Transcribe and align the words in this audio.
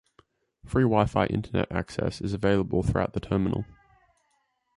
Free 0.65 0.83
Wi-Fi 0.83 1.27
internet 1.27 1.71
access 1.71 2.21
is 2.21 2.33
available 2.33 2.81
throughout 2.81 3.13
the 3.13 3.19
terminal. 3.19 3.65